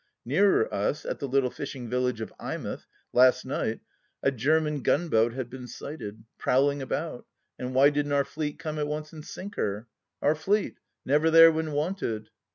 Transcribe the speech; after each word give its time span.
Nearer 0.25 0.73
us, 0.73 1.05
at 1.05 1.19
the 1.19 1.27
little 1.27 1.51
fishing 1.51 1.87
village 1.87 2.21
of 2.21 2.33
Eyemouth, 2.39 2.87
last 3.13 3.45
night, 3.45 3.81
a 4.23 4.31
German 4.31 4.81
gunboat 4.81 5.33
had 5.33 5.47
been 5.47 5.67
sighted, 5.67 6.23
prowling 6.39 6.81
about, 6.81 7.27
and 7.59 7.75
why 7.75 7.91
didn't 7.91 8.11
our 8.13 8.25
Fleet 8.25 8.57
come 8.57 8.79
at 8.79 8.87
once 8.87 9.13
and 9.13 9.23
sink 9.23 9.57
her? 9.57 9.85
Our 10.19 10.33
Fleet, 10.33 10.79
never 11.05 11.29
there 11.29 11.51
when 11.51 11.71
wanted 11.71 12.31